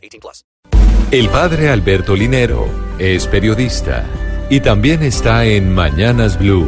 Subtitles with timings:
[0.00, 0.44] 18 plus.
[1.10, 2.66] El padre Alberto Linero
[2.98, 4.04] es periodista
[4.48, 6.66] y también está en Mañanas Blue.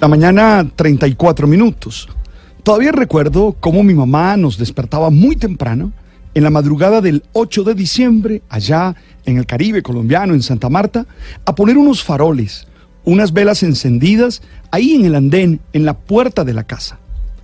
[0.00, 2.08] La mañana 34 minutos.
[2.62, 5.92] Todavía recuerdo cómo mi mamá nos despertaba muy temprano
[6.34, 11.06] en la madrugada del 8 de diciembre, allá en el Caribe colombiano, en Santa Marta,
[11.44, 12.66] a poner unos faroles,
[13.04, 16.98] unas velas encendidas, ahí en el andén, en la puerta de la casa.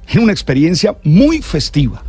[0.09, 2.02] Era una experiencia muy festiva.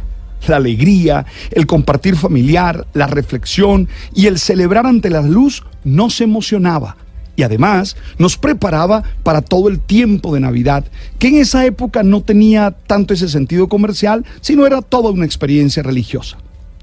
[0.47, 6.97] La alegría, el compartir familiar, la reflexión y el celebrar ante la luz nos emocionaba
[7.35, 10.85] y además nos preparaba para todo el tiempo de Navidad,
[11.19, 15.83] que en esa época no tenía tanto ese sentido comercial, sino era toda una experiencia
[15.83, 16.37] religiosa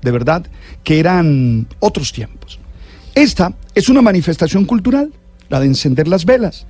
[0.07, 0.47] de verdad
[0.85, 2.59] que eran otros tiempos.
[3.15, 5.13] Esta es una manifestación cultural,
[5.49, 6.67] la de encender las velas.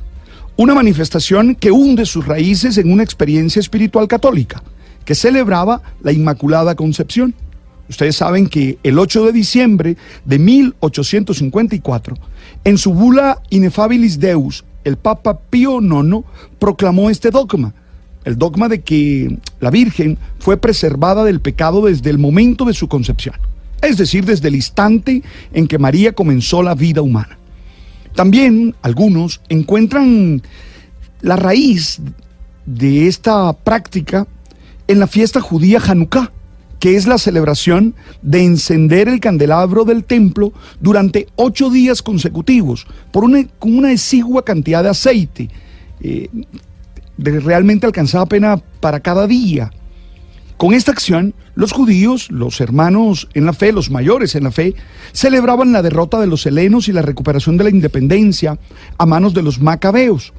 [0.56, 4.62] Una manifestación que hunde sus raíces en una experiencia espiritual católica,
[5.06, 7.34] que celebraba la Inmaculada Concepción.
[7.88, 12.16] Ustedes saben que el 8 de diciembre de 1854,
[12.64, 16.26] en su bula Inefabilis Deus, el Papa Pío IX
[16.58, 17.72] proclamó este dogma
[18.26, 22.88] el dogma de que la Virgen fue preservada del pecado desde el momento de su
[22.88, 23.36] concepción,
[23.80, 27.38] es decir, desde el instante en que María comenzó la vida humana.
[28.16, 30.42] También algunos encuentran
[31.20, 32.00] la raíz
[32.66, 34.26] de esta práctica
[34.88, 36.32] en la fiesta judía Hanukkah,
[36.78, 43.24] que es la celebración de encender el candelabro del templo durante ocho días consecutivos por
[43.24, 45.50] una, con una exigua cantidad de aceite,
[46.00, 46.28] eh,
[47.18, 49.72] realmente alcanzaba pena para cada día.
[50.56, 54.74] Con esta acción, los judíos, los hermanos en la fe, los mayores en la fe,
[55.12, 58.58] celebraban la derrota de los helenos y la recuperación de la independencia
[58.96, 60.32] a manos de los macabeos.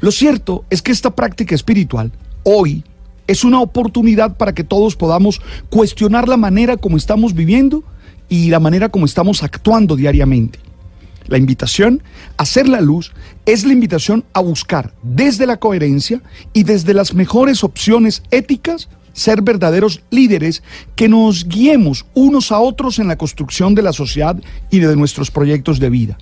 [0.00, 2.12] Lo cierto es que esta práctica espiritual,
[2.42, 2.84] hoy,
[3.28, 5.40] es una oportunidad para que todos podamos
[5.70, 7.84] cuestionar la manera como estamos viviendo
[8.28, 10.58] y la manera como estamos actuando diariamente.
[11.28, 12.02] La invitación
[12.38, 13.12] a hacer la luz
[13.46, 16.22] es la invitación a buscar desde la coherencia
[16.54, 20.62] y desde las mejores opciones éticas ser verdaderos líderes
[20.94, 24.40] que nos guiemos unos a otros en la construcción de la sociedad
[24.70, 26.16] y de nuestros proyectos de vida.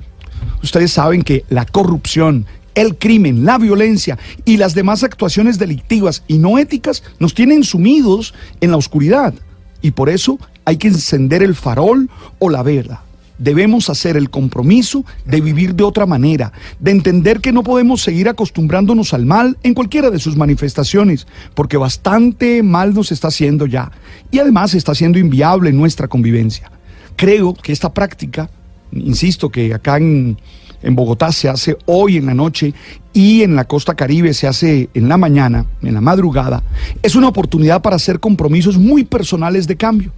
[0.63, 6.39] Ustedes saben que la corrupción, el crimen, la violencia y las demás actuaciones delictivas y
[6.39, 9.35] no éticas nos tienen sumidos en la oscuridad
[9.83, 13.03] y por eso hay que encender el farol o la vela
[13.39, 18.29] debemos hacer el compromiso de vivir de otra manera, de entender que no podemos seguir
[18.29, 23.93] acostumbrándonos al mal en cualquiera de sus manifestaciones, porque bastante mal nos está haciendo ya
[24.31, 26.71] y además está siendo inviable nuestra convivencia.
[27.17, 28.51] Creo que esta práctica,
[28.93, 30.39] insisto que acá en,
[30.83, 32.75] en Bogotá se hace hoy en la noche
[33.13, 36.63] y en la costa caribe se hace en la mañana, en la madrugada,
[37.03, 40.13] es una oportunidad para hacer compromisos muy personales de cambio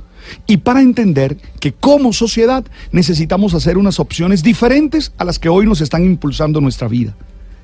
[0.46, 5.66] y para entender que como sociedad necesitamos hacer unas opciones diferentes a las que hoy
[5.66, 7.14] nos están impulsando nuestra vida.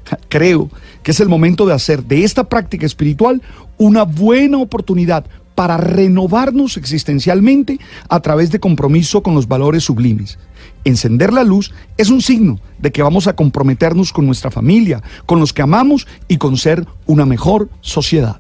[0.28, 0.70] Creo
[1.02, 3.42] que es el momento de hacer de esta práctica espiritual
[3.76, 7.78] una buena oportunidad para renovarnos existencialmente
[8.08, 10.38] a través de compromiso con los valores sublimes.
[10.84, 15.40] Encender la luz es un signo de que vamos a comprometernos con nuestra familia, con
[15.40, 18.38] los que amamos y con ser una mejor sociedad.